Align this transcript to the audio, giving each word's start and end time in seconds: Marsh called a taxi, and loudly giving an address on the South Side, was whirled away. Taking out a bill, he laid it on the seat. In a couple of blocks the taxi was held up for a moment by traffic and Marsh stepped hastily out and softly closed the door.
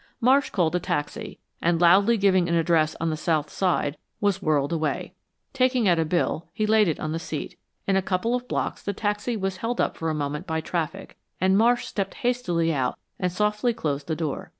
Marsh 0.19 0.49
called 0.49 0.75
a 0.75 0.79
taxi, 0.79 1.37
and 1.61 1.79
loudly 1.79 2.17
giving 2.17 2.49
an 2.49 2.55
address 2.55 2.95
on 2.99 3.11
the 3.11 3.15
South 3.15 3.51
Side, 3.51 3.97
was 4.19 4.41
whirled 4.41 4.73
away. 4.73 5.13
Taking 5.53 5.87
out 5.87 5.99
a 5.99 6.05
bill, 6.05 6.47
he 6.53 6.65
laid 6.65 6.87
it 6.87 6.99
on 6.99 7.11
the 7.11 7.19
seat. 7.19 7.55
In 7.85 7.95
a 7.95 8.01
couple 8.01 8.33
of 8.33 8.47
blocks 8.47 8.81
the 8.81 8.93
taxi 8.93 9.37
was 9.37 9.57
held 9.57 9.79
up 9.79 9.95
for 9.95 10.09
a 10.09 10.15
moment 10.15 10.47
by 10.47 10.59
traffic 10.59 11.19
and 11.39 11.55
Marsh 11.55 11.85
stepped 11.85 12.15
hastily 12.15 12.73
out 12.73 12.97
and 13.19 13.31
softly 13.31 13.75
closed 13.75 14.07
the 14.07 14.15
door. 14.15 14.49